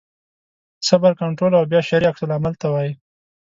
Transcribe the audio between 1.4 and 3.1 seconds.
او بیا شرعي عکس العمل ته وایي.